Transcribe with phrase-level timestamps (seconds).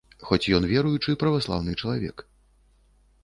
[0.27, 2.23] Хоць ён веруючы праваслаўны чалавек.